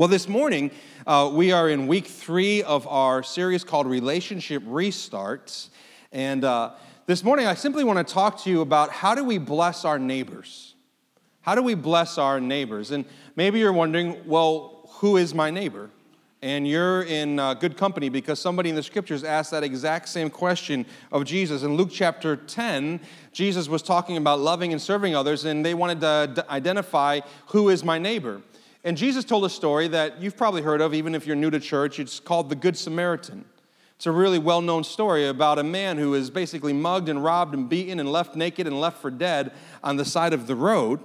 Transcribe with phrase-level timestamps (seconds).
[0.00, 0.70] Well, this morning,
[1.06, 5.68] uh, we are in week three of our series called Relationship Restarts.
[6.10, 6.70] And uh,
[7.04, 9.98] this morning, I simply want to talk to you about how do we bless our
[9.98, 10.74] neighbors?
[11.42, 12.92] How do we bless our neighbors?
[12.92, 13.04] And
[13.36, 15.90] maybe you're wondering, well, who is my neighbor?
[16.40, 20.30] And you're in uh, good company because somebody in the scriptures asked that exact same
[20.30, 21.62] question of Jesus.
[21.62, 23.00] In Luke chapter 10,
[23.34, 27.84] Jesus was talking about loving and serving others, and they wanted to identify who is
[27.84, 28.40] my neighbor.
[28.82, 31.60] And Jesus told a story that you've probably heard of, even if you're new to
[31.60, 31.98] church.
[31.98, 33.44] It's called the Good Samaritan.
[33.96, 37.54] It's a really well known story about a man who is basically mugged and robbed
[37.54, 39.52] and beaten and left naked and left for dead
[39.84, 41.00] on the side of the road.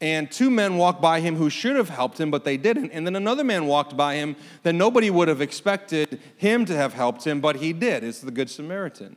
[0.00, 2.90] And two men walked by him who should have helped him, but they didn't.
[2.90, 6.94] And then another man walked by him that nobody would have expected him to have
[6.94, 8.02] helped him, but he did.
[8.02, 9.16] It's the Good Samaritan.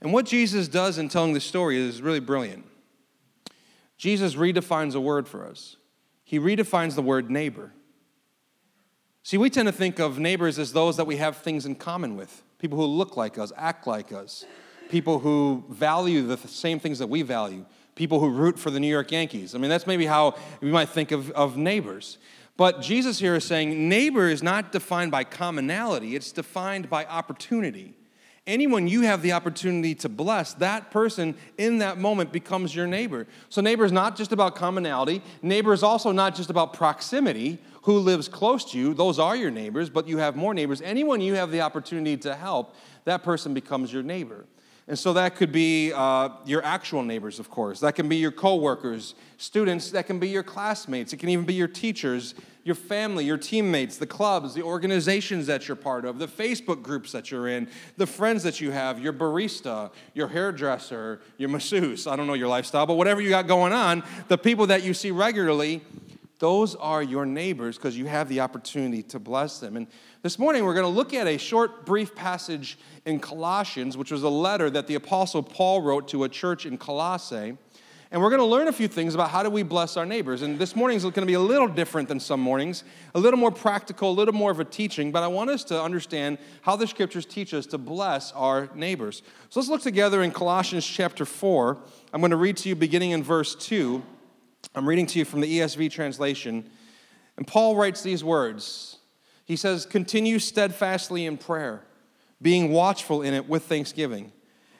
[0.00, 2.66] And what Jesus does in telling the story is really brilliant.
[3.96, 5.76] Jesus redefines a word for us
[6.28, 7.72] he redefines the word neighbor.
[9.22, 12.18] See, we tend to think of neighbors as those that we have things in common
[12.18, 14.44] with people who look like us, act like us,
[14.90, 18.90] people who value the same things that we value, people who root for the New
[18.90, 19.54] York Yankees.
[19.54, 22.18] I mean, that's maybe how we might think of, of neighbors.
[22.58, 27.94] But Jesus here is saying neighbor is not defined by commonality, it's defined by opportunity
[28.48, 33.28] anyone you have the opportunity to bless, that person in that moment becomes your neighbor.
[33.48, 35.22] So, neighbor is not just about commonality.
[35.42, 38.92] Neighbor is also not just about proximity, who lives close to you.
[38.92, 40.82] Those are your neighbors, but you have more neighbors.
[40.82, 44.44] Anyone you have the opportunity to help, that person becomes your neighbor.
[44.88, 47.80] And so that could be uh, your actual neighbors, of course.
[47.80, 49.90] That can be your coworkers, students.
[49.90, 51.12] That can be your classmates.
[51.12, 52.34] It can even be your teachers,
[52.68, 57.10] your family, your teammates, the clubs, the organizations that you're part of, the Facebook groups
[57.12, 57.66] that you're in,
[57.96, 62.06] the friends that you have, your barista, your hairdresser, your masseuse.
[62.06, 64.92] I don't know your lifestyle, but whatever you got going on, the people that you
[64.92, 65.82] see regularly,
[66.40, 69.74] those are your neighbors because you have the opportunity to bless them.
[69.74, 69.86] And
[70.22, 74.22] this morning we're going to look at a short, brief passage in Colossians, which was
[74.22, 77.56] a letter that the Apostle Paul wrote to a church in Colossae.
[78.10, 80.40] And we're going to learn a few things about how do we bless our neighbors.
[80.40, 82.82] And this morning is going to be a little different than some mornings,
[83.14, 85.82] a little more practical, a little more of a teaching, but I want us to
[85.82, 89.22] understand how the scriptures teach us to bless our neighbors.
[89.50, 91.76] So let's look together in Colossians chapter 4.
[92.14, 94.02] I'm going to read to you beginning in verse 2.
[94.74, 96.70] I'm reading to you from the ESV translation.
[97.36, 98.96] And Paul writes these words
[99.44, 101.82] He says, Continue steadfastly in prayer,
[102.40, 104.32] being watchful in it with thanksgiving.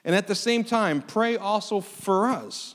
[0.03, 2.75] And at the same time, pray also for us,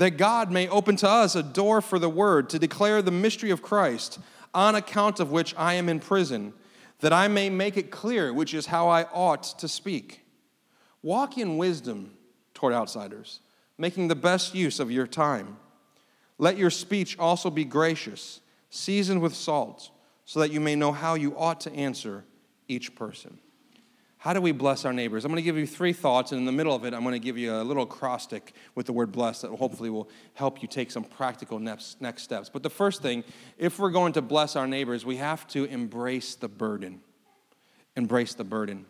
[0.00, 3.50] that God may open to us a door for the word to declare the mystery
[3.50, 4.18] of Christ,
[4.54, 6.54] on account of which I am in prison,
[7.00, 10.24] that I may make it clear which is how I ought to speak.
[11.02, 12.16] Walk in wisdom
[12.54, 13.40] toward outsiders,
[13.76, 15.58] making the best use of your time
[16.38, 18.40] let your speech also be gracious,
[18.70, 19.90] seasoned with salt,
[20.24, 22.24] so that you may know how you ought to answer
[22.66, 23.36] each person.
[24.20, 25.24] How do we bless our neighbors?
[25.24, 27.14] I'm going to give you three thoughts, and in the middle of it, I'm going
[27.14, 30.68] to give you a little acrostic with the word bless that hopefully will help you
[30.68, 32.50] take some practical next, steps.
[32.50, 33.24] But the first thing,
[33.56, 37.00] if we're going to bless our neighbors, we have to embrace the burden.
[37.96, 38.84] Embrace the burden.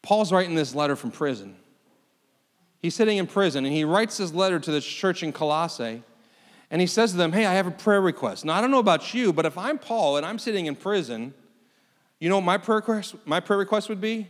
[0.00, 1.54] Paul's writing this letter from prison.
[2.80, 6.02] He's sitting in prison and he writes this letter to the church in Colossae.
[6.70, 8.46] And he says to them, Hey, I have a prayer request.
[8.46, 11.34] Now, I don't know about you, but if I'm Paul and I'm sitting in prison,
[12.24, 14.26] you know my prayer request, my prayer request would be?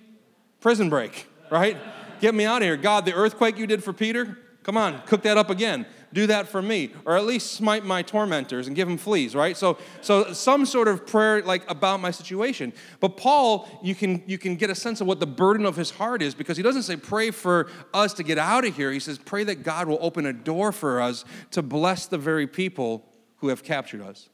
[0.60, 1.76] Prison break, right?
[2.20, 2.76] Get me out of here.
[2.76, 6.48] God, the earthquake you did for Peter, come on, cook that up again do that
[6.48, 10.32] for me or at least smite my tormentors and give them fleas right so so
[10.32, 14.70] some sort of prayer like about my situation but paul you can you can get
[14.70, 17.30] a sense of what the burden of his heart is because he doesn't say pray
[17.30, 20.32] for us to get out of here he says pray that god will open a
[20.32, 23.04] door for us to bless the very people
[23.38, 24.28] who have captured us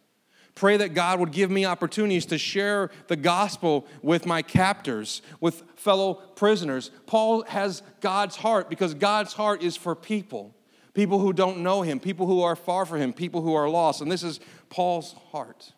[0.55, 5.62] Pray that God would give me opportunities to share the gospel with my captors, with
[5.77, 6.91] fellow prisoners.
[7.06, 10.55] Paul has God's heart because God's heart is for people
[10.94, 14.00] people who don't know him, people who are far from him, people who are lost.
[14.00, 15.72] And this is Paul's heart.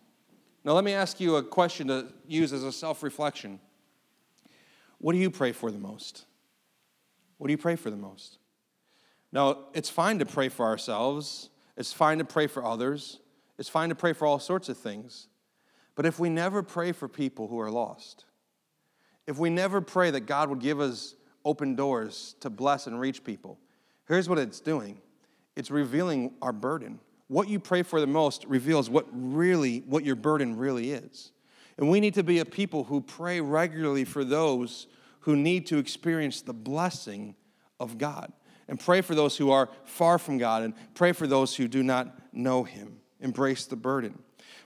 [0.65, 3.61] Now, let me ask you a question to use as a self reflection.
[4.99, 6.25] What do you pray for the most?
[7.39, 8.39] What do you pray for the most?
[9.33, 13.19] Now, it's fine to pray for ourselves, it's fine to pray for others,
[13.59, 15.29] it's fine to pray for all sorts of things.
[15.95, 18.25] But if we never pray for people who are lost,
[19.27, 21.15] if we never pray that God would give us
[21.45, 23.59] open doors to bless and reach people,
[24.09, 25.01] Here's what it's doing
[25.57, 27.01] it's revealing our burden.
[27.29, 31.33] What you pray for the most reveals what really, what your burden really is.
[31.79, 34.87] And we need to be a people who pray regularly for those
[35.21, 37.35] who need to experience the blessing
[37.81, 38.33] of God.
[38.69, 41.83] And pray for those who are far from God and pray for those who do
[41.83, 42.99] not know Him.
[43.23, 44.19] Embrace the burden.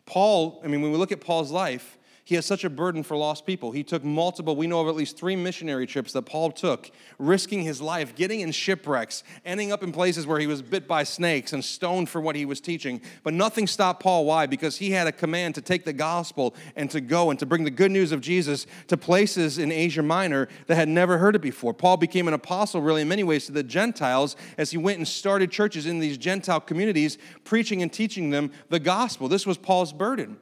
[0.06, 3.16] Paul, I mean, when we look at Paul's life, he has such a burden for
[3.16, 3.70] lost people.
[3.70, 6.90] He took multiple, we know of at least three missionary trips that Paul took,
[7.20, 11.04] risking his life, getting in shipwrecks, ending up in places where he was bit by
[11.04, 13.00] snakes and stoned for what he was teaching.
[13.22, 14.24] But nothing stopped Paul.
[14.24, 14.46] Why?
[14.46, 17.62] Because he had a command to take the gospel and to go and to bring
[17.62, 21.42] the good news of Jesus to places in Asia Minor that had never heard it
[21.42, 21.72] before.
[21.72, 25.06] Paul became an apostle, really, in many ways, to the Gentiles as he went and
[25.06, 29.28] started churches in these Gentile communities, preaching and teaching them the gospel.
[29.28, 30.38] This was Paul's burden.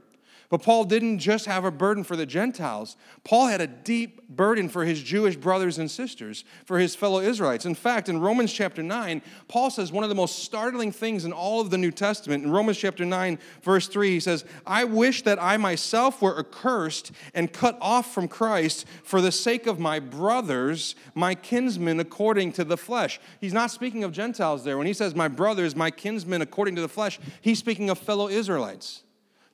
[0.54, 2.96] But Paul didn't just have a burden for the Gentiles.
[3.24, 7.66] Paul had a deep burden for his Jewish brothers and sisters, for his fellow Israelites.
[7.66, 11.32] In fact, in Romans chapter 9, Paul says one of the most startling things in
[11.32, 12.44] all of the New Testament.
[12.44, 17.10] In Romans chapter 9, verse 3, he says, I wish that I myself were accursed
[17.34, 22.62] and cut off from Christ for the sake of my brothers, my kinsmen according to
[22.62, 23.18] the flesh.
[23.40, 24.78] He's not speaking of Gentiles there.
[24.78, 28.28] When he says, my brothers, my kinsmen according to the flesh, he's speaking of fellow
[28.28, 29.00] Israelites.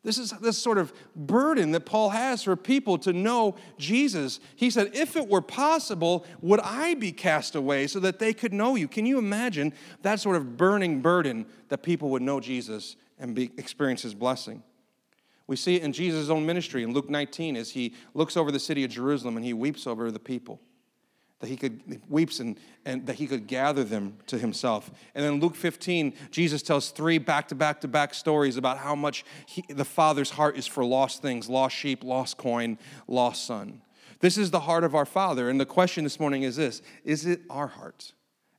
[0.02, 4.41] This is this sort of burden that Paul has for people to know Jesus.
[4.56, 8.55] He said, If it were possible, would I be cast away so that they could
[8.55, 8.88] know you?
[8.88, 13.50] Can you imagine that sort of burning burden that people would know Jesus and be,
[13.58, 14.62] experience his blessing?
[15.47, 18.61] We see it in Jesus' own ministry in Luke 19 as he looks over the
[18.61, 20.61] city of Jerusalem and he weeps over the people
[21.41, 24.91] that he could weeps and, and that he could gather them to himself.
[25.15, 28.95] And then luke 15 jesus tells three back to back to back stories about how
[28.95, 32.79] much he, the father's heart is for lost things lost sheep lost coin
[33.09, 33.83] lost son.
[34.21, 35.49] This is the heart of our father.
[35.49, 38.13] And the question this morning is this is it our heart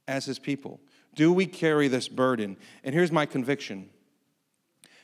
[0.08, 0.82] as his people?
[1.14, 2.58] Do we carry this burden?
[2.84, 3.90] And here's my conviction.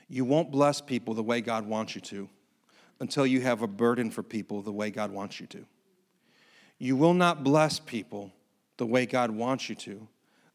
[0.10, 2.30] You won't bless people the way god wants you to
[3.00, 5.66] until you have a burden for people the way god wants you to
[6.80, 8.32] you will not bless people
[8.78, 10.08] the way God wants you to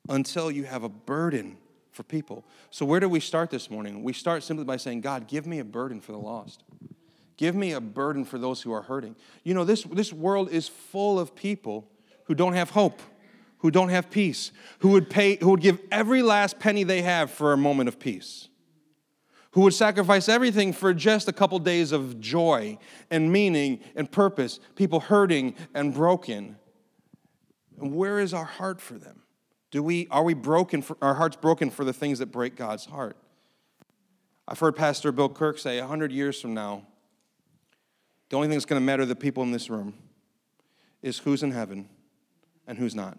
[0.09, 1.57] until you have a burden
[1.91, 2.45] for people.
[2.71, 4.03] So, where do we start this morning?
[4.03, 6.65] We start simply by saying, God, give me a burden for the lost.
[7.37, 9.17] Give me a burden for those who are hurting.
[9.43, 11.89] You know, this, this world is full of people
[12.25, 13.03] who don't have hope,
[13.59, 17.31] who don't have peace, who would pay, who would give every last penny they have
[17.31, 18.49] for a moment of peace
[19.53, 22.79] who would sacrifice everything for just a couple days of joy
[23.11, 26.57] and meaning and purpose, people hurting and broken.
[27.79, 29.23] And where is our heart for them?
[29.71, 32.87] Do we, are we broken, for, our hearts broken for the things that break God's
[32.87, 33.17] heart?
[34.49, 36.87] I've heard Pastor Bill Kirk say 100 years from now,
[38.31, 39.95] the only thing that's going to matter to the people in this room
[41.03, 41.89] is who's in heaven
[42.67, 43.19] and who's not.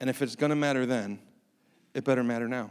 [0.00, 1.20] And if it's going to matter then,
[1.94, 2.70] it better matter now.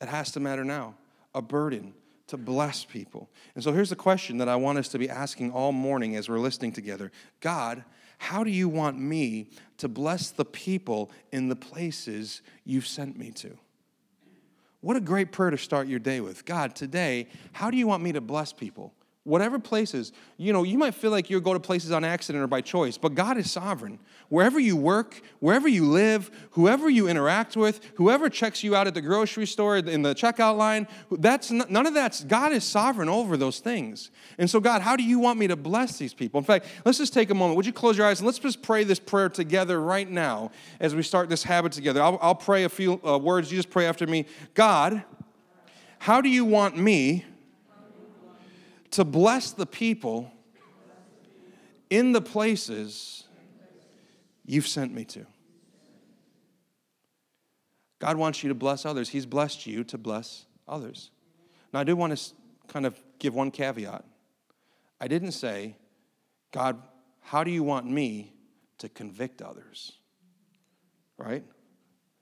[0.00, 0.96] It has to matter now
[1.34, 1.94] a burden
[2.28, 3.28] to bless people.
[3.54, 6.28] And so here's the question that I want us to be asking all morning as
[6.28, 7.84] we're listening together God,
[8.18, 13.30] how do you want me to bless the people in the places you've sent me
[13.32, 13.58] to?
[14.80, 16.44] What a great prayer to start your day with.
[16.44, 18.92] God, today, how do you want me to bless people?
[19.24, 22.46] Whatever places, you know, you might feel like you go to places on accident or
[22.46, 23.98] by choice, but God is sovereign.
[24.28, 28.92] Wherever you work, wherever you live, whoever you interact with, whoever checks you out at
[28.92, 33.38] the grocery store in the checkout line, that's none of that's God is sovereign over
[33.38, 34.10] those things.
[34.36, 36.38] And so, God, how do you want me to bless these people?
[36.38, 37.56] In fact, let's just take a moment.
[37.56, 40.50] Would you close your eyes and let's just pray this prayer together right now
[40.80, 42.02] as we start this habit together.
[42.02, 43.50] I'll, I'll pray a few uh, words.
[43.50, 44.26] You just pray after me.
[44.52, 45.02] God,
[45.98, 47.24] how do you want me?
[48.94, 50.30] To bless the people
[51.90, 53.24] in the places
[54.46, 55.26] you've sent me to.
[57.98, 59.08] God wants you to bless others.
[59.08, 61.10] He's blessed you to bless others.
[61.72, 62.34] Now, I do want to
[62.68, 64.04] kind of give one caveat.
[65.00, 65.76] I didn't say,
[66.52, 66.80] God,
[67.20, 68.32] how do you want me
[68.78, 69.92] to convict others?
[71.18, 71.44] Right?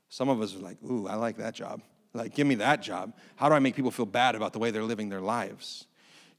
[0.09, 1.83] Some of us are like, ooh, I like that job.
[2.15, 3.15] Like, give me that job.
[3.37, 5.87] How do I make people feel bad about the way they're living their lives?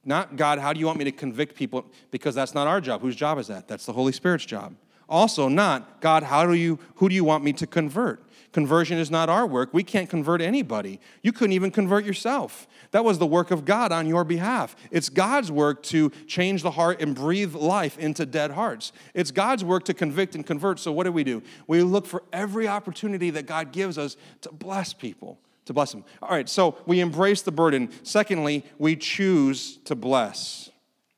[0.05, 1.85] Not, God, how do you want me to convict people?
[2.11, 3.01] Because that's not our job.
[3.01, 3.67] Whose job is that?
[3.67, 4.75] That's the Holy Spirit's job.
[5.07, 8.23] Also, not, God, how do you, who do you want me to convert?
[8.51, 9.73] Conversion is not our work.
[9.73, 10.99] We can't convert anybody.
[11.23, 12.67] You couldn't even convert yourself.
[12.91, 14.75] That was the work of God on your behalf.
[14.91, 18.93] It's God's work to change the heart and breathe life into dead hearts.
[19.15, 20.79] It's God's work to convict and convert.
[20.79, 21.41] So, what do we do?
[21.65, 26.03] We look for every opportunity that God gives us to bless people to bless them.
[26.21, 27.89] All right, so we embrace the burden.
[28.03, 30.69] Secondly, we choose to bless.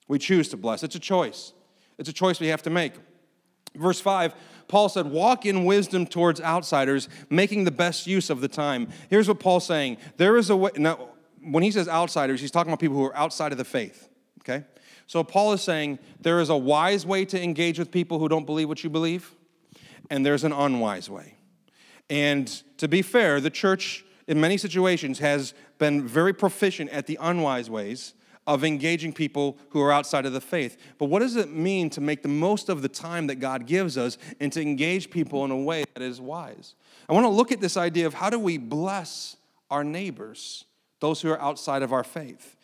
[0.08, 0.84] We choose to bless.
[0.84, 1.54] It's a choice.
[1.98, 2.94] It's a choice we have to make.
[3.76, 4.36] Verse 5,
[4.68, 8.90] Paul said, Walk in wisdom towards outsiders, making the best use of the time.
[9.10, 9.98] Here's what Paul's saying.
[10.18, 11.10] There is a way, now,
[11.42, 14.10] when he says outsiders, he's talking about people who are outside of the faith,
[14.42, 14.66] okay?
[15.08, 18.46] So Paul is saying there is a wise way to engage with people who don't
[18.46, 19.36] believe what you believe,
[20.10, 21.36] and there's an unwise way.
[22.10, 22.48] And
[22.78, 27.70] to be fair, the church in many situations has been very proficient at the unwise
[27.70, 28.14] ways
[28.48, 30.78] of engaging people who are outside of the faith.
[30.98, 33.98] But what does it mean to make the most of the time that God gives
[33.98, 36.76] us and to engage people in a way that is wise?
[37.10, 39.38] I want to look at this idea of how do we bless
[39.72, 40.66] our neighbors,
[41.00, 42.55] those who are outside of our faith.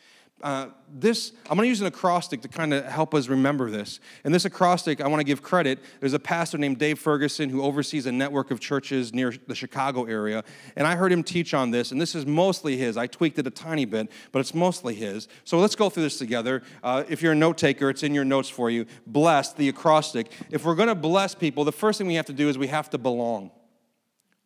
[0.43, 3.99] Uh, this, I'm going to use an acrostic to kind of help us remember this.
[4.23, 5.79] And this acrostic, I want to give credit.
[5.99, 10.05] There's a pastor named Dave Ferguson who oversees a network of churches near the Chicago
[10.05, 10.43] area.
[10.75, 12.97] And I heard him teach on this, and this is mostly his.
[12.97, 15.27] I tweaked it a tiny bit, but it's mostly his.
[15.43, 16.63] So let's go through this together.
[16.83, 18.85] Uh, if you're a note taker, it's in your notes for you.
[19.07, 20.31] Blessed, the acrostic.
[20.49, 22.67] If we're going to bless people, the first thing we have to do is we
[22.67, 23.51] have to belong.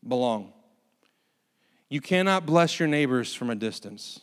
[0.07, 0.53] Belong.
[1.89, 4.19] You cannot bless your neighbors from a distance.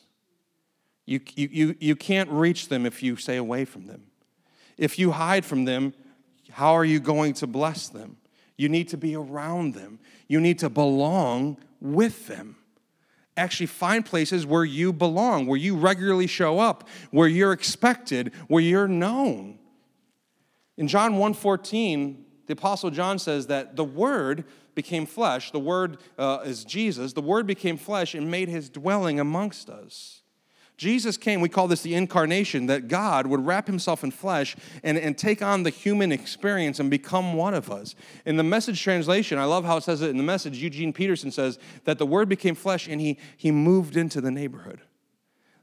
[1.05, 4.05] You, you, you can't reach them if you stay away from them.
[4.79, 5.95] If you hide from them,
[6.51, 8.19] how are you going to bless them?
[8.57, 9.99] You need to be around them.
[10.29, 12.57] You need to belong with them.
[13.37, 18.63] Actually, find places where you belong, where you regularly show up, where you're expected, where
[18.63, 19.59] you're known.
[20.77, 24.45] In John 1:14, the apostle John says that the word
[24.75, 25.51] became flesh.
[25.51, 27.13] The word uh, is Jesus.
[27.13, 30.22] The word became flesh and made his dwelling amongst us.
[30.83, 34.99] Jesus came, we call this the incarnation, that God would wrap himself in flesh and,
[34.99, 37.95] and take on the human experience and become one of us.
[38.27, 41.31] In the message translation, I love how it says it in the message, Eugene Peterson
[41.31, 44.81] says that the word became flesh and he, he moved into the neighborhood.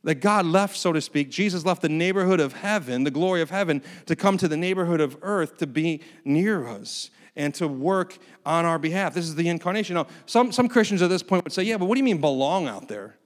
[0.05, 3.49] That God left, so to speak, Jesus left the neighborhood of heaven, the glory of
[3.49, 8.17] heaven, to come to the neighborhood of earth to be near us and to work
[8.45, 9.15] on our behalf.
[9.15, 9.95] This is the incarnation.
[9.95, 12.21] Now, some, some Christians at this point would say, yeah, but what do you mean
[12.21, 13.17] belong out there?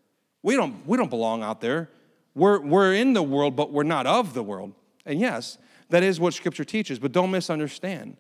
[0.44, 1.90] We don't, we don't belong out there.
[2.36, 4.74] We're, we're in the world, but we're not of the world.
[5.06, 5.58] And yes,
[5.90, 8.18] that is what Scripture teaches, but don't misunderstand.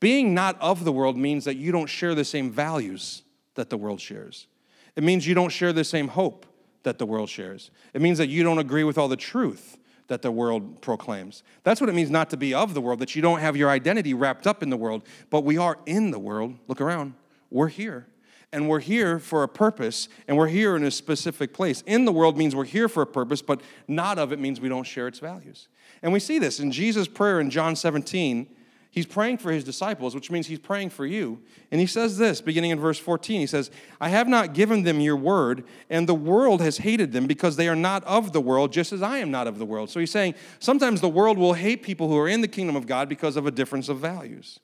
[0.00, 3.22] Being not of the world means that you don't share the same values
[3.54, 4.48] that the world shares.
[4.96, 6.46] It means you don't share the same hope
[6.82, 7.70] that the world shares.
[7.94, 9.78] It means that you don't agree with all the truth
[10.08, 11.44] that the world proclaims.
[11.62, 13.70] That's what it means not to be of the world, that you don't have your
[13.70, 16.56] identity wrapped up in the world, but we are in the world.
[16.66, 17.14] Look around.
[17.50, 18.06] We're here
[18.52, 21.82] and we're here for a purpose, and we're here in a specific place.
[21.86, 24.68] In the world means we're here for a purpose, but not of it means we
[24.68, 25.68] don't share its values.
[26.02, 28.46] And we see this in Jesus' prayer in John 17.
[28.90, 31.40] He's praying for his disciples, which means he's praying for you.
[31.70, 35.00] And he says this, beginning in verse 14 He says, I have not given them
[35.00, 38.70] your word, and the world has hated them because they are not of the world,
[38.70, 39.88] just as I am not of the world.
[39.88, 42.86] So he's saying sometimes the world will hate people who are in the kingdom of
[42.86, 44.60] God because of a difference of values.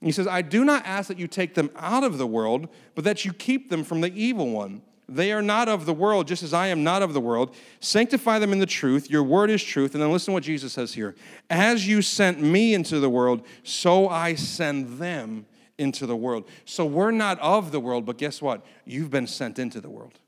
[0.00, 3.04] He says, I do not ask that you take them out of the world, but
[3.04, 4.82] that you keep them from the evil one.
[5.08, 7.54] They are not of the world, just as I am not of the world.
[7.80, 9.08] Sanctify them in the truth.
[9.08, 9.94] Your word is truth.
[9.94, 11.14] And then listen to what Jesus says here.
[11.48, 15.46] As you sent me into the world, so I send them
[15.78, 16.48] into the world.
[16.64, 18.66] So we're not of the world, but guess what?
[18.84, 20.18] You've been sent into the world.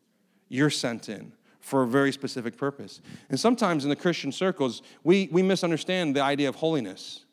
[0.48, 3.00] You're sent in for a very specific purpose.
[3.28, 7.24] And sometimes in the Christian circles, we, we misunderstand the idea of holiness.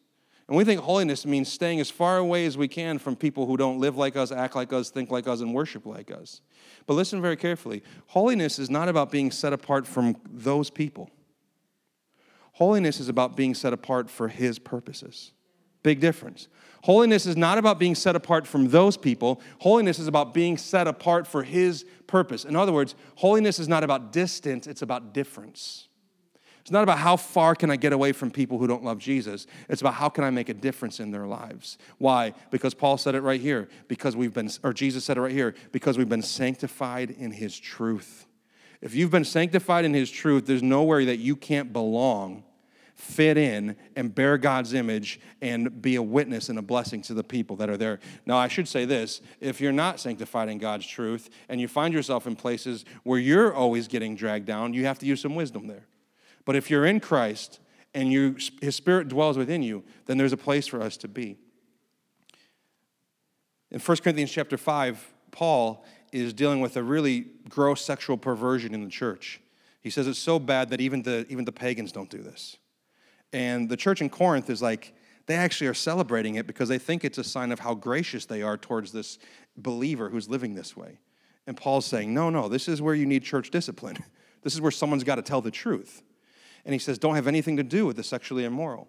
[0.47, 3.57] And we think holiness means staying as far away as we can from people who
[3.57, 6.41] don't live like us, act like us, think like us, and worship like us.
[6.85, 11.09] But listen very carefully holiness is not about being set apart from those people.
[12.53, 15.33] Holiness is about being set apart for His purposes.
[15.83, 16.47] Big difference.
[16.83, 19.41] Holiness is not about being set apart from those people.
[19.59, 22.45] Holiness is about being set apart for His purpose.
[22.45, 25.89] In other words, holiness is not about distance, it's about difference.
[26.65, 29.45] It's not about how far can I get away from people who don't love Jesus.
[29.69, 31.77] It's about how can I make a difference in their lives.
[31.99, 32.33] Why?
[32.49, 33.69] Because Paul said it right here.
[33.87, 35.53] Because we've been, or Jesus said it right here.
[35.71, 38.25] Because we've been sanctified in His truth.
[38.81, 42.43] If you've been sanctified in His truth, there's nowhere that you can't belong,
[42.95, 47.23] fit in, and bear God's image and be a witness and a blessing to the
[47.23, 47.99] people that are there.
[48.25, 51.93] Now, I should say this if you're not sanctified in God's truth and you find
[51.93, 55.67] yourself in places where you're always getting dragged down, you have to use some wisdom
[55.67, 55.85] there.
[56.45, 57.59] But if you're in Christ
[57.93, 61.37] and you, His Spirit dwells within you, then there's a place for us to be.
[63.71, 68.83] In 1 Corinthians chapter 5, Paul is dealing with a really gross sexual perversion in
[68.83, 69.41] the church.
[69.81, 72.57] He says it's so bad that even the, even the pagans don't do this.
[73.33, 74.93] And the church in Corinth is like,
[75.25, 78.41] they actually are celebrating it because they think it's a sign of how gracious they
[78.43, 79.17] are towards this
[79.57, 80.99] believer who's living this way.
[81.47, 83.97] And Paul's saying, no, no, this is where you need church discipline.
[84.41, 86.03] This is where someone's got to tell the truth
[86.65, 88.87] and he says, don't have anything to do with the sexually immoral.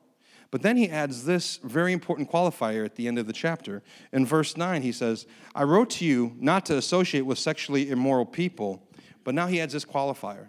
[0.51, 3.83] But then he adds this very important qualifier at the end of the chapter.
[4.13, 8.27] In verse 9, he says, I wrote to you not to associate with sexually immoral
[8.27, 8.89] people,
[9.25, 10.49] but now he adds this qualifier.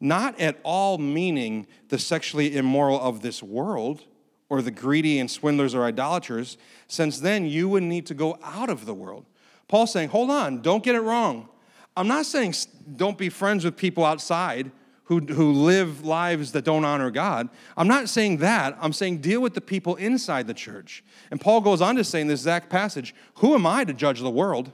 [0.00, 4.04] Not at all meaning the sexually immoral of this world,
[4.48, 8.70] or the greedy and swindlers or idolaters, since then you would need to go out
[8.70, 9.26] of the world.
[9.66, 11.48] Paul's saying, hold on, don't get it wrong.
[11.96, 12.54] I'm not saying
[12.96, 14.70] don't be friends with people outside
[15.08, 17.48] who, who live lives that don't honor God.
[17.78, 18.76] I'm not saying that.
[18.78, 21.02] I'm saying deal with the people inside the church.
[21.30, 24.20] And Paul goes on to say in this exact passage, Who am I to judge
[24.20, 24.70] the world?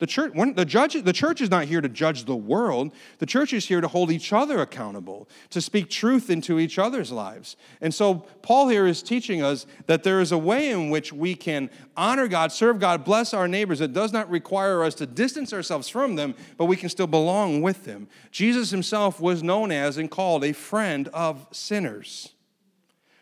[0.00, 2.92] The church, the, judge, the church is not here to judge the world.
[3.18, 7.12] The church is here to hold each other accountable, to speak truth into each other's
[7.12, 7.54] lives.
[7.82, 11.34] And so, Paul here is teaching us that there is a way in which we
[11.34, 13.82] can honor God, serve God, bless our neighbors.
[13.82, 17.60] It does not require us to distance ourselves from them, but we can still belong
[17.60, 18.08] with them.
[18.30, 22.30] Jesus himself was known as and called a friend of sinners.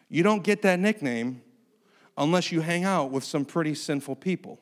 [0.09, 1.43] You don't get that nickname
[2.17, 4.61] unless you hang out with some pretty sinful people.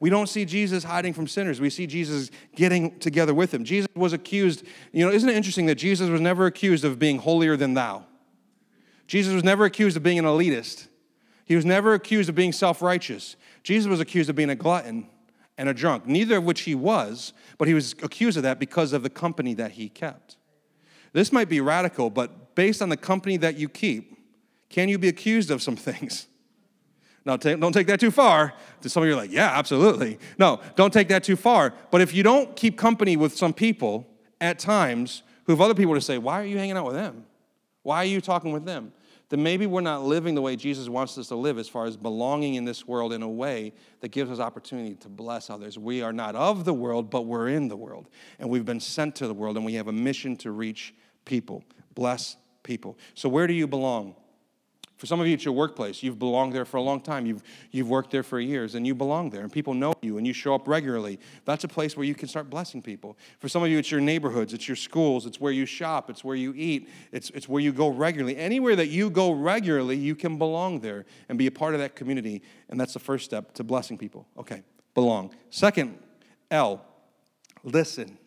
[0.00, 1.60] We don't see Jesus hiding from sinners.
[1.60, 3.64] We see Jesus getting together with them.
[3.64, 7.18] Jesus was accused, you know, isn't it interesting that Jesus was never accused of being
[7.18, 8.06] holier than thou?
[9.06, 10.88] Jesus was never accused of being an elitist.
[11.44, 13.36] He was never accused of being self righteous.
[13.62, 15.06] Jesus was accused of being a glutton
[15.58, 18.94] and a drunk, neither of which he was, but he was accused of that because
[18.94, 20.36] of the company that he kept.
[21.12, 24.16] This might be radical, but based on the company that you keep,
[24.70, 26.28] can you be accused of some things?
[27.24, 28.54] Now, don't take that too far.
[28.80, 30.18] To Some of you are like, yeah, absolutely.
[30.38, 31.74] No, don't take that too far.
[31.90, 34.06] But if you don't keep company with some people
[34.40, 37.26] at times who have other people to say, why are you hanging out with them?
[37.82, 38.92] Why are you talking with them?
[39.30, 41.96] Then maybe we're not living the way Jesus wants us to live as far as
[41.96, 45.78] belonging in this world in a way that gives us opportunity to bless others.
[45.78, 48.08] We are not of the world, but we're in the world.
[48.40, 51.62] And we've been sent to the world, and we have a mission to reach people,
[51.94, 52.98] bless people.
[53.14, 54.16] So, where do you belong?
[55.00, 56.02] For some of you, it's your workplace.
[56.02, 57.24] You've belonged there for a long time.
[57.24, 60.26] You've, you've worked there for years and you belong there and people know you and
[60.26, 61.18] you show up regularly.
[61.46, 63.16] That's a place where you can start blessing people.
[63.38, 66.22] For some of you, it's your neighborhoods, it's your schools, it's where you shop, it's
[66.22, 68.36] where you eat, it's, it's where you go regularly.
[68.36, 71.96] Anywhere that you go regularly, you can belong there and be a part of that
[71.96, 72.42] community.
[72.68, 74.26] And that's the first step to blessing people.
[74.36, 75.34] Okay, belong.
[75.48, 75.98] Second,
[76.50, 76.84] L,
[77.64, 78.18] listen.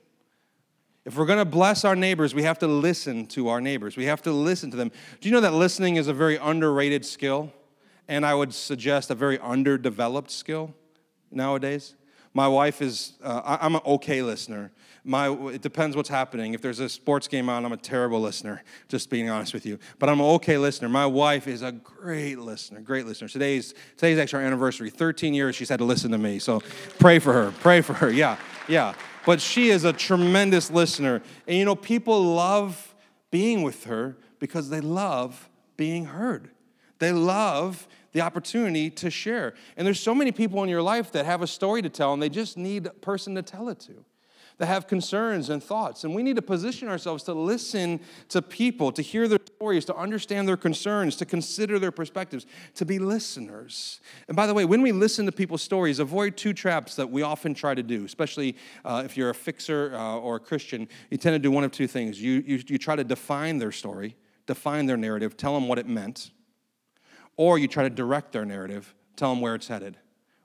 [1.05, 3.97] If we're going to bless our neighbors, we have to listen to our neighbors.
[3.97, 4.91] We have to listen to them.
[5.19, 7.51] Do you know that listening is a very underrated skill?
[8.07, 10.73] And I would suggest a very underdeveloped skill
[11.29, 11.95] nowadays.
[12.33, 14.71] My wife is, uh, I'm an okay listener.
[15.03, 16.53] My, it depends what's happening.
[16.53, 19.77] If there's a sports game on, I'm a terrible listener, just being honest with you.
[19.99, 20.87] But I'm an okay listener.
[20.89, 23.27] My wife is a great listener, great listener.
[23.27, 24.89] Today's, today's actually our anniversary.
[24.89, 26.39] 13 years she's had to listen to me.
[26.39, 26.61] So
[26.99, 27.51] pray for her.
[27.59, 28.09] Pray for her.
[28.09, 28.93] Yeah, yeah
[29.25, 31.21] but she is a tremendous listener.
[31.47, 32.95] And you know, people love
[33.31, 36.51] being with her because they love being heard.
[36.99, 39.55] They love the opportunity to share.
[39.75, 42.21] And there's so many people in your life that have a story to tell and
[42.21, 44.05] they just need a person to tell it to
[44.63, 46.05] that have concerns and thoughts.
[46.05, 47.99] And we need to position ourselves to listen
[48.29, 52.45] to people, to hear their stories, to understand their concerns, to consider their perspectives,
[52.75, 53.99] to be listeners.
[54.29, 57.23] And by the way, when we listen to people's stories, avoid two traps that we
[57.23, 60.87] often try to do, especially uh, if you're a fixer uh, or a Christian.
[61.09, 63.73] You tend to do one of two things you, you, you try to define their
[63.73, 66.31] story, define their narrative, tell them what it meant,
[67.35, 69.97] or you try to direct their narrative, tell them where it's headed.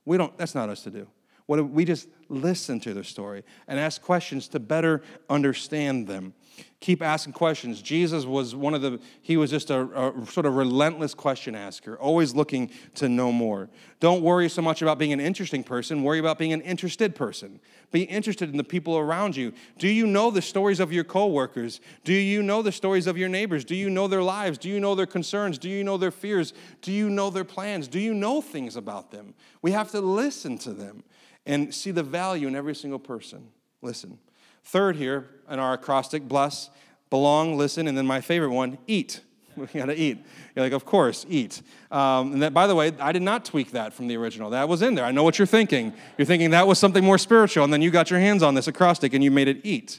[0.04, 1.06] We don't, that's not us to do.
[1.46, 6.34] What we just listen to their story and ask questions to better understand them.
[6.80, 7.82] Keep asking questions.
[7.82, 11.98] Jesus was one of the, he was just a, a, sort of relentless question asker,
[11.98, 13.68] always looking to know more.
[13.98, 17.58] Don't worry so much about being an interesting person, worry about being an interested person.
[17.90, 19.52] Be interested in the people around you.
[19.78, 21.80] Do you know the stories of your coworkers?
[22.04, 23.64] Do you know the stories of your neighbors?
[23.64, 24.56] Do you know their lives?
[24.56, 25.58] Do you know their concerns?
[25.58, 26.52] Do you know their fears?
[26.80, 27.88] Do you know their plans?
[27.88, 29.34] Do you know things about them?
[29.62, 31.02] We have to listen to them
[31.48, 33.48] and see the value in every single person.
[33.82, 34.18] Listen.
[34.64, 36.68] Third here in our acrostic, bless,
[37.10, 39.22] belong, listen, and then my favorite one, eat.
[39.56, 40.18] We gotta eat.
[40.54, 41.62] You're like, of course, eat.
[41.90, 44.50] Um, and that, by the way, I did not tweak that from the original.
[44.50, 45.04] That was in there.
[45.04, 45.92] I know what you're thinking.
[46.16, 48.68] You're thinking that was something more spiritual, and then you got your hands on this
[48.68, 49.98] acrostic and you made it eat.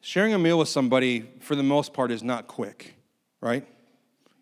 [0.00, 2.96] Sharing a meal with somebody, for the most part, is not quick,
[3.40, 3.64] right?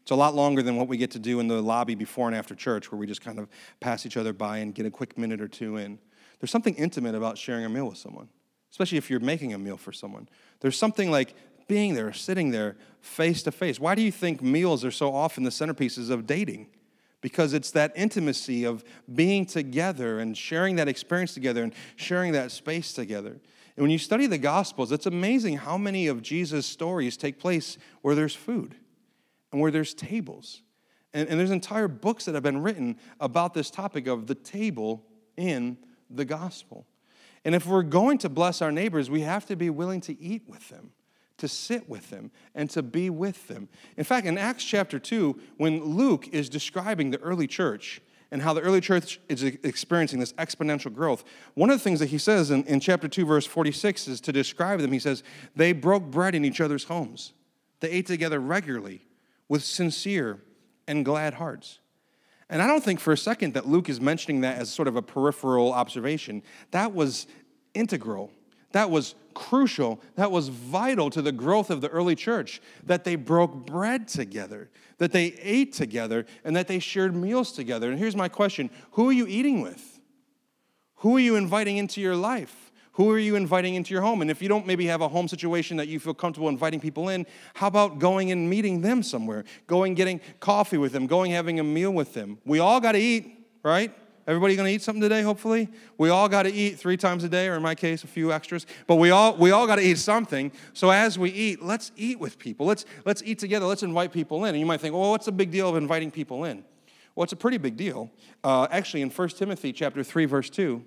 [0.03, 2.37] It's a lot longer than what we get to do in the lobby before and
[2.37, 5.17] after church, where we just kind of pass each other by and get a quick
[5.17, 5.99] minute or two in.
[6.41, 8.29] There's something intimate about sharing a meal with someone,
[8.73, 10.29] especially if you're making a meal for someone.
[10.59, 11.37] There's something like
[11.69, 13.79] being there, sitting there face to face.
[13.79, 16.67] Why do you think meals are so often the centerpieces of dating?
[17.21, 18.83] Because it's that intimacy of
[19.15, 23.41] being together and sharing that experience together and sharing that space together.
[23.77, 27.79] And when you study the Gospels, it's amazing how many of Jesus' stories take place
[28.01, 28.75] where there's food
[29.53, 30.63] and where there's tables.
[31.15, 35.05] And, and there's entire books that have been written about this topic of the table
[35.37, 35.77] in
[36.11, 36.87] the gospel.
[37.45, 40.43] And if we're going to bless our neighbors, we have to be willing to eat
[40.49, 40.93] with them,
[41.39, 43.69] to sit with them, and to be with them.
[43.97, 48.55] In fact, in Acts chapter 2, when Luke is describing the early church, and how
[48.55, 51.23] the early church is experiencing this exponential growth.
[51.53, 54.33] One of the things that he says in, in chapter 2, verse 46 is to
[54.33, 55.23] describe them, he says,
[55.55, 57.35] they broke bread in each other's homes.
[57.81, 59.03] They ate together regularly
[59.53, 60.41] with sincere
[60.89, 61.79] and glad hearts.
[62.49, 64.97] And I don't think for a second that Luke is mentioning that as sort of
[64.97, 66.43] a peripheral observation.
[66.71, 67.27] That was
[67.75, 68.31] integral.
[68.71, 70.01] That was crucial.
[70.15, 74.71] That was vital to the growth of the early church that they broke bread together,
[74.97, 77.91] that they ate together, and that they shared meals together.
[77.91, 80.01] And here's my question Who are you eating with?
[80.97, 82.72] Who are you inviting into your life?
[82.93, 84.21] Who are you inviting into your home?
[84.21, 87.09] And if you don't maybe have a home situation that you feel comfortable inviting people
[87.09, 89.45] in, how about going and meeting them somewhere?
[89.67, 92.39] Going getting coffee with them, going having a meal with them.
[92.45, 93.95] We all got to eat, right?
[94.25, 95.69] Everybody gonna eat something today, hopefully?
[95.99, 98.67] We all gotta eat three times a day, or in my case, a few extras.
[98.87, 100.53] But we all we all gotta eat something.
[100.75, 102.65] So as we eat, let's eat with people.
[102.65, 103.67] Let's let's eat together.
[103.67, 104.51] Let's invite people in.
[104.51, 106.63] And you might think, well, what's the big deal of inviting people in?
[107.17, 108.13] Well, it's a pretty big deal.
[108.45, 110.83] Uh, actually, in 1 Timothy chapter 3, verse 2,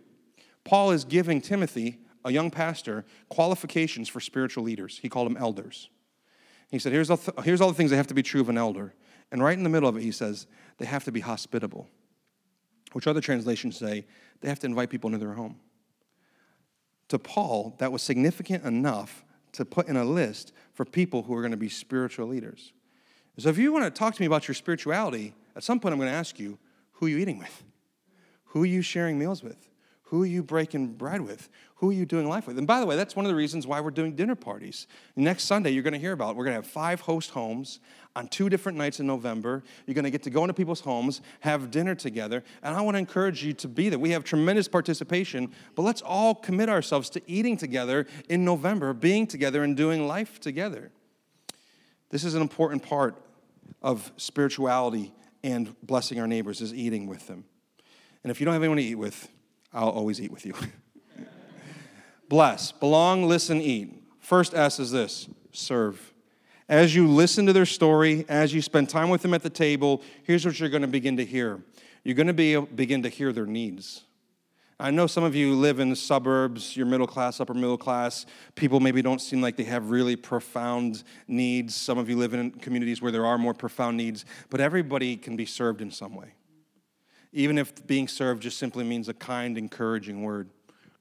[0.65, 4.99] Paul is giving Timothy, a young pastor, qualifications for spiritual leaders.
[5.01, 5.89] He called them elders.
[6.69, 8.49] He said, here's all, th- here's all the things that have to be true of
[8.49, 8.93] an elder.
[9.31, 10.47] And right in the middle of it, he says,
[10.77, 11.87] they have to be hospitable
[12.95, 14.05] which other translations say
[14.39, 15.59] they have to invite people into their home.
[17.09, 21.41] To Paul, that was significant enough to put in a list for people who are
[21.41, 22.71] going to be spiritual leaders.
[23.37, 25.99] So if you want to talk to me about your spirituality, at some point I'm
[25.99, 26.57] going to ask you,
[26.93, 27.63] who are you eating with?
[28.45, 29.69] Who are you sharing meals with?
[30.09, 31.49] Who are you breaking bread with?
[31.77, 32.59] Who are you doing life with?
[32.59, 34.85] And by the way, that's one of the reasons why we're doing dinner parties.
[35.15, 36.35] Next Sunday, you're going to hear about it.
[36.37, 37.79] We're going to have five host homes
[38.15, 39.63] on two different nights in November.
[39.87, 42.95] You're going to get to go into people's homes, have dinner together, and I want
[42.95, 43.97] to encourage you to be there.
[43.97, 49.25] We have tremendous participation, but let's all commit ourselves to eating together in November, being
[49.25, 50.91] together, and doing life together.
[52.11, 53.15] This is an important part
[53.81, 55.13] of spirituality
[55.43, 57.45] and blessing our neighbors is eating with them.
[58.23, 59.29] And if you don't have anyone to eat with,
[59.75, 60.53] I'll always eat with you.
[62.29, 64.01] Bless, belong, listen, eat.
[64.19, 66.13] First S is this serve.
[66.67, 70.01] As you listen to their story, as you spend time with them at the table,
[70.23, 71.61] here's what you're going to begin to hear.
[72.03, 74.03] You're going to be, begin to hear their needs.
[74.79, 78.25] I know some of you live in the suburbs, you're middle class, upper middle class.
[78.55, 81.75] People maybe don't seem like they have really profound needs.
[81.75, 85.35] Some of you live in communities where there are more profound needs, but everybody can
[85.35, 86.34] be served in some way.
[87.35, 90.49] Even if being served just simply means a kind, encouraging word,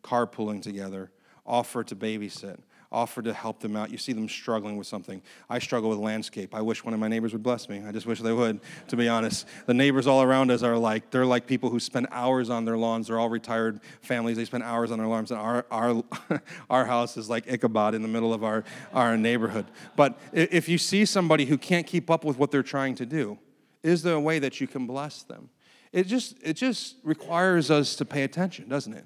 [0.02, 1.12] carpooling together,
[1.46, 2.58] offer to babysit,
[2.90, 3.88] offer to help them out.
[3.88, 5.22] You see them struggling with something.
[5.48, 6.52] I struggle with landscape.
[6.52, 7.84] I wish one of my neighbors would bless me.
[7.86, 9.46] I just wish they would, to be honest.
[9.66, 12.76] The neighbors all around us are like, they're like people who spend hours on their
[12.76, 13.06] lawns.
[13.06, 14.36] They're all retired families.
[14.36, 15.30] They spend hours on their lawns.
[15.30, 16.02] And our, our,
[16.68, 19.66] our house is like Ichabod in the middle of our, our neighborhood.
[19.94, 23.38] But if you see somebody who can't keep up with what they're trying to do,
[23.84, 25.50] is there a way that you can bless them?
[25.94, 29.04] It just, it just requires us to pay attention, doesn't it?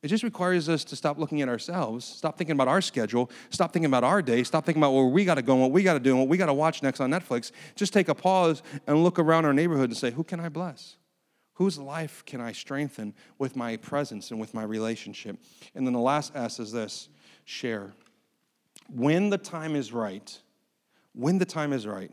[0.00, 3.72] It just requires us to stop looking at ourselves, stop thinking about our schedule, stop
[3.72, 5.82] thinking about our day, stop thinking about where we got to go and what we
[5.82, 7.50] got to do and what we got to watch next on Netflix.
[7.74, 10.98] Just take a pause and look around our neighborhood and say, who can I bless?
[11.54, 15.36] Whose life can I strengthen with my presence and with my relationship?
[15.74, 17.08] And then the last S is this
[17.44, 17.92] share.
[18.88, 20.38] When the time is right,
[21.12, 22.12] when the time is right,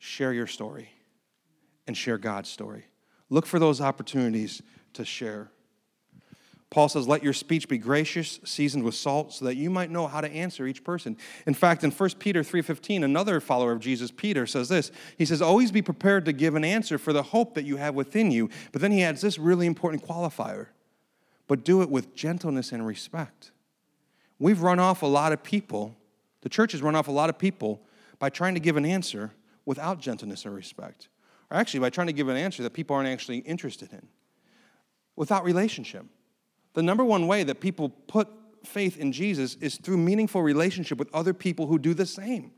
[0.00, 0.88] share your story
[1.88, 2.86] and share God's story.
[3.30, 5.50] Look for those opportunities to share.
[6.70, 10.06] Paul says, Let your speech be gracious, seasoned with salt, so that you might know
[10.06, 11.16] how to answer each person.
[11.46, 14.92] In fact, in 1 Peter 3.15, another follower of Jesus, Peter, says this.
[15.16, 17.94] He says, Always be prepared to give an answer for the hope that you have
[17.94, 18.50] within you.
[18.70, 20.68] But then he adds this really important qualifier.
[21.46, 23.50] But do it with gentleness and respect.
[24.38, 25.96] We've run off a lot of people,
[26.42, 27.82] the church has run off a lot of people
[28.18, 29.32] by trying to give an answer
[29.64, 31.08] without gentleness or respect.
[31.50, 34.06] Or actually by trying to give an answer that people aren't actually interested in,
[35.16, 36.04] without relationship.
[36.74, 38.28] The number one way that people put
[38.64, 42.52] faith in Jesus is through meaningful relationship with other people who do the same.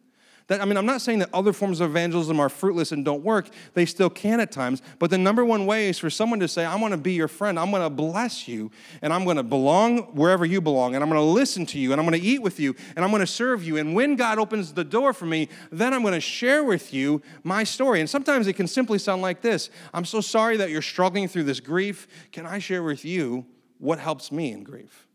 [0.46, 3.22] That, I mean, I'm not saying that other forms of evangelism are fruitless and don't
[3.22, 3.48] work.
[3.74, 4.83] They still can at times.
[4.98, 7.29] But the number one way is for someone to say, I want to be your
[7.29, 7.59] friend.
[7.59, 8.70] I'm going to bless you.
[9.03, 10.94] And I'm going to belong wherever you belong.
[10.94, 11.92] And I'm going to listen to you.
[11.92, 12.74] And I'm going to eat with you.
[12.96, 13.76] And I'm going to serve you.
[13.76, 17.22] And when God opens the door for me, then I'm going to share with you
[17.44, 18.00] my story.
[18.00, 21.44] And sometimes it can simply sound like this I'm so sorry that you're struggling through
[21.44, 22.09] this grief.
[22.33, 23.46] Can I share with you
[23.79, 25.07] what helps me in grief?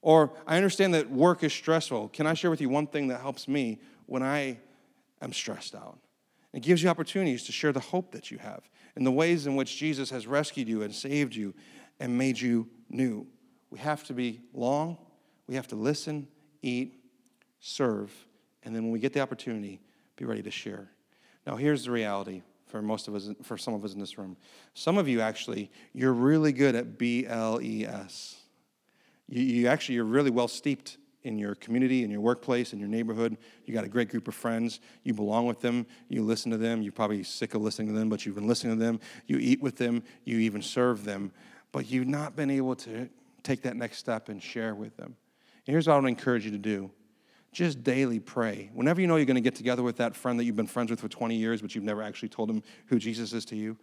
[0.00, 2.10] Or I understand that work is stressful.
[2.10, 4.58] Can I share with you one thing that helps me when I
[5.22, 5.98] am stressed out?
[6.52, 9.54] It gives you opportunities to share the hope that you have and the ways in
[9.54, 11.54] which Jesus has rescued you and saved you
[12.00, 13.26] and made you new.
[13.70, 14.96] We have to be long,
[15.46, 16.26] we have to listen,
[16.62, 16.94] eat,
[17.60, 18.10] serve,
[18.64, 19.80] and then when we get the opportunity,
[20.16, 20.90] be ready to share.
[21.46, 24.36] Now, here's the reality for most of us, for some of us in this room.
[24.74, 28.36] Some of you actually, you're really good at B L E S.
[29.28, 33.36] You, actually, you're really well steeped in your community, in your workplace, in your neighborhood.
[33.66, 34.80] You got a great group of friends.
[35.02, 35.86] You belong with them.
[36.08, 36.82] You listen to them.
[36.82, 39.00] You're probably sick of listening to them, but you've been listening to them.
[39.26, 40.02] You eat with them.
[40.24, 41.32] You even serve them.
[41.72, 43.08] But you've not been able to
[43.42, 45.16] take that next step and share with them.
[45.66, 46.90] And here's what I would encourage you to do
[47.50, 48.70] just daily pray.
[48.74, 50.90] Whenever you know you're going to get together with that friend that you've been friends
[50.90, 53.76] with for 20 years, but you've never actually told them who Jesus is to you,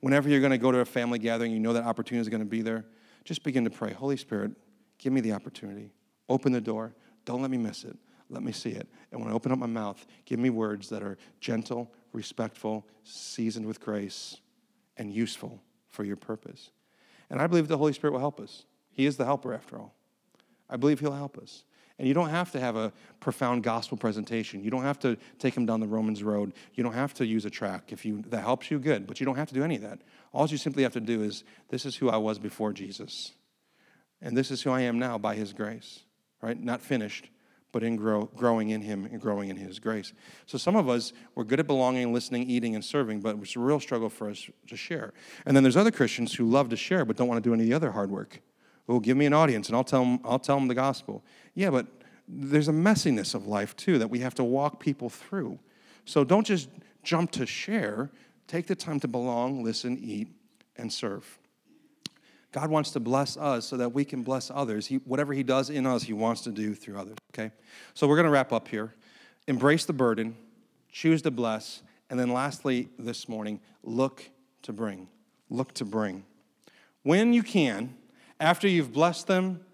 [0.00, 2.42] whenever you're going to go to a family gathering, you know that opportunity is going
[2.42, 2.84] to be there,
[3.24, 3.92] just begin to pray.
[3.92, 4.52] Holy Spirit,
[4.98, 5.90] give me the opportunity.
[6.32, 6.94] Open the door.
[7.26, 7.94] Don't let me miss it.
[8.30, 8.88] Let me see it.
[9.10, 13.66] And when I open up my mouth, give me words that are gentle, respectful, seasoned
[13.66, 14.38] with grace,
[14.96, 16.70] and useful for your purpose.
[17.28, 18.64] And I believe the Holy Spirit will help us.
[18.90, 19.94] He is the helper, after all.
[20.70, 21.64] I believe He'll help us.
[21.98, 24.64] And you don't have to have a profound gospel presentation.
[24.64, 26.54] You don't have to take them down the Romans road.
[26.72, 27.92] You don't have to use a track.
[27.92, 29.06] If you, that helps you, good.
[29.06, 29.98] But you don't have to do any of that.
[30.32, 33.32] All you simply have to do is this is who I was before Jesus.
[34.22, 36.00] And this is who I am now by His grace,
[36.42, 36.60] right?
[36.60, 37.30] Not finished,
[37.70, 40.12] but in grow, growing in Him and growing in His grace.
[40.46, 43.60] So some of us, we're good at belonging, listening, eating, and serving, but it's a
[43.60, 45.14] real struggle for us to share.
[45.46, 47.62] And then there's other Christians who love to share but don't want to do any
[47.62, 48.42] of the other hard work.
[48.88, 51.24] Oh, give me an audience and I'll tell them, I'll tell them the gospel.
[51.54, 51.86] Yeah, but
[52.28, 55.58] there's a messiness of life too that we have to walk people through.
[56.04, 56.68] So don't just
[57.02, 58.10] jump to share.
[58.48, 60.28] Take the time to belong, listen, eat,
[60.76, 61.38] and serve.
[62.52, 64.86] God wants to bless us so that we can bless others.
[64.86, 67.16] He, whatever He does in us, He wants to do through others.
[67.32, 67.50] Okay?
[67.94, 68.94] So we're going to wrap up here.
[69.48, 70.36] Embrace the burden,
[70.90, 74.30] choose to bless, and then lastly, this morning, look
[74.62, 75.08] to bring.
[75.48, 76.24] Look to bring.
[77.02, 77.96] When you can,
[78.38, 79.64] after you've blessed them,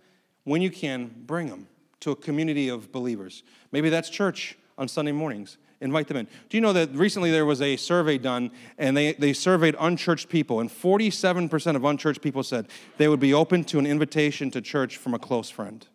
[0.44, 1.66] when you can, bring them
[2.00, 3.42] to a community of believers.
[3.72, 5.58] Maybe that's church on Sunday mornings.
[5.80, 6.28] Invite them in.
[6.48, 10.28] Do you know that recently there was a survey done and they, they surveyed unchurched
[10.28, 14.60] people, and 47% of unchurched people said they would be open to an invitation to
[14.60, 15.86] church from a close friend.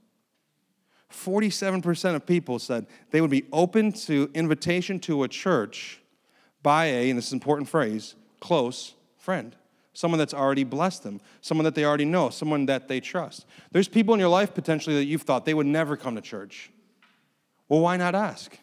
[1.12, 6.00] 47% of people said they would be open to invitation to a church
[6.64, 9.56] by a, and this is an important phrase, close friend
[9.94, 13.46] someone that's already blessed them, someone that they already know, someone that they trust.
[13.72, 16.72] There's people in your life potentially that you've thought they would never come to church.
[17.70, 18.58] Well, why not ask?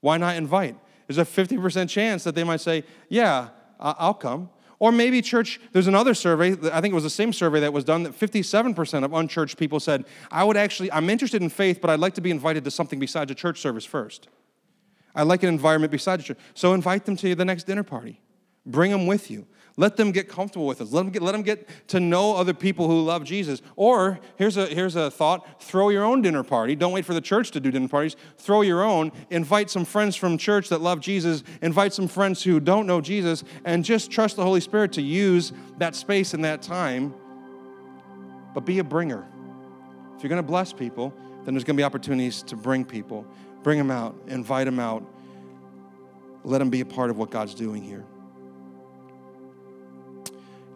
[0.00, 0.76] Why not invite?
[1.06, 4.50] There's a 50% chance that they might say, Yeah, I'll come.
[4.78, 7.84] Or maybe church, there's another survey, I think it was the same survey that was
[7.84, 11.88] done, that 57% of unchurched people said, I would actually, I'm interested in faith, but
[11.88, 14.28] I'd like to be invited to something besides a church service first.
[15.14, 16.38] I like an environment besides church.
[16.52, 18.20] So invite them to the next dinner party.
[18.66, 19.46] Bring them with you.
[19.78, 20.90] Let them get comfortable with us.
[20.90, 23.60] Let them get, let them get to know other people who love Jesus.
[23.76, 26.74] Or here's a, here's a thought throw your own dinner party.
[26.74, 28.16] Don't wait for the church to do dinner parties.
[28.38, 29.12] Throw your own.
[29.28, 31.44] Invite some friends from church that love Jesus.
[31.60, 33.44] Invite some friends who don't know Jesus.
[33.66, 37.14] And just trust the Holy Spirit to use that space and that time.
[38.54, 39.26] But be a bringer.
[40.16, 41.12] If you're going to bless people,
[41.44, 43.26] then there's going to be opportunities to bring people.
[43.62, 45.02] Bring them out, invite them out,
[46.44, 48.04] let them be a part of what God's doing here.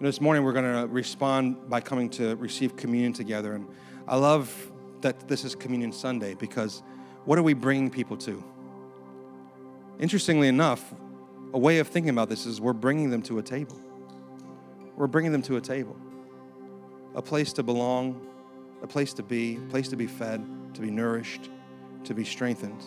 [0.02, 3.52] This morning we're going to respond by coming to receive communion together.
[3.52, 3.68] And
[4.08, 6.82] I love that this is Communion Sunday because
[7.26, 8.42] what are we bringing people to?
[9.98, 10.94] Interestingly enough,
[11.52, 13.78] a way of thinking about this is we're bringing them to a table.
[14.96, 15.98] We're bringing them to a table,
[17.14, 18.26] a place to belong,
[18.82, 21.50] a place to be, a place to be fed, to be nourished,
[22.04, 22.82] to be strengthened.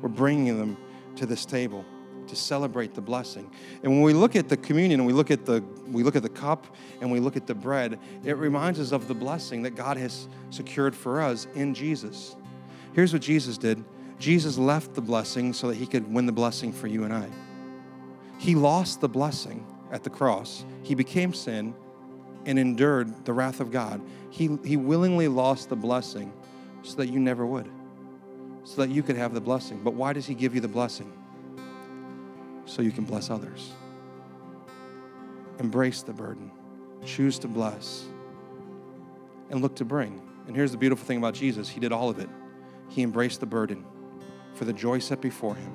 [0.00, 0.78] We're bringing them
[1.16, 1.84] to this table
[2.28, 3.50] to celebrate the blessing.
[3.82, 6.22] And when we look at the communion and we look at the we look at
[6.22, 6.66] the cup
[7.00, 10.28] and we look at the bread, it reminds us of the blessing that God has
[10.50, 12.36] secured for us in Jesus.
[12.92, 13.84] Here's what Jesus did.
[14.18, 17.28] Jesus left the blessing so that he could win the blessing for you and I.
[18.38, 20.64] He lost the blessing at the cross.
[20.82, 21.74] He became sin
[22.46, 24.00] and endured the wrath of God.
[24.30, 26.32] He, he willingly lost the blessing
[26.82, 27.68] so that you never would,
[28.64, 29.80] so that you could have the blessing.
[29.82, 31.12] But why does he give you the blessing?
[32.66, 33.72] So you can bless others.
[35.58, 36.50] Embrace the burden,
[37.04, 38.04] choose to bless,
[39.50, 40.20] and look to bring.
[40.46, 42.28] And here's the beautiful thing about Jesus He did all of it.
[42.88, 43.84] He embraced the burden.
[44.54, 45.72] For the joy set before him,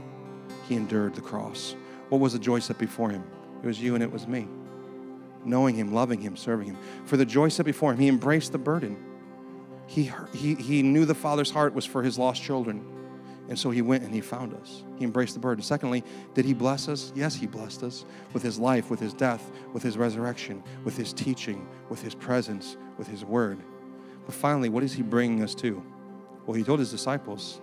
[0.68, 1.76] he endured the cross.
[2.10, 3.24] What was the joy set before him?
[3.62, 4.48] It was you and it was me.
[5.44, 6.78] Knowing him, loving him, serving him.
[7.06, 8.98] For the joy set before him, he embraced the burden.
[9.88, 12.86] He, he, he knew the Father's heart was for his lost children.
[13.50, 14.84] And so he went and he found us.
[14.98, 15.64] He embraced the burden.
[15.64, 16.04] Secondly,
[16.36, 17.12] did he bless us?
[17.16, 21.14] Yes, he blessed us with his life, with his death, with his resurrection, with his
[21.14, 23.58] teaching, with his presence, with his word.
[24.26, 25.84] But finally, what is he bringing us to?
[26.46, 27.60] Well, he told his disciples,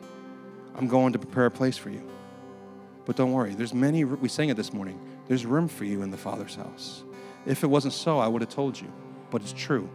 [0.74, 2.02] I'm going to prepare a place for you.
[3.04, 6.10] But don't worry, there's many, we sang it this morning, There's room for you in
[6.10, 7.04] the Father's house.
[7.46, 8.92] If it wasn't so, I would have told you,
[9.30, 9.88] but it's true.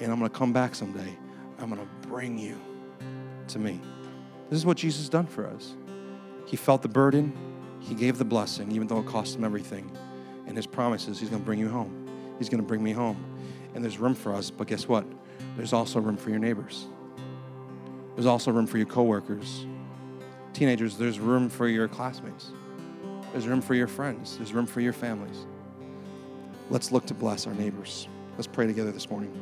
[0.00, 1.16] And I'm going to come back someday.
[1.58, 2.60] I'm going to bring you
[3.48, 3.80] to me.
[4.54, 5.74] This is what Jesus done for us.
[6.46, 7.36] He felt the burden,
[7.80, 9.90] He gave the blessing, even though it cost Him everything.
[10.46, 12.06] And His promises, He's going to bring you home.
[12.38, 13.16] He's going to bring me home.
[13.74, 15.06] And there's room for us, but guess what?
[15.56, 16.86] There's also room for your neighbors.
[18.14, 19.66] There's also room for your coworkers.
[20.52, 22.52] Teenagers, there's room for your classmates.
[23.32, 24.36] There's room for your friends.
[24.36, 25.46] There's room for your families.
[26.70, 28.06] Let's look to bless our neighbors.
[28.36, 29.32] Let's pray together this morning.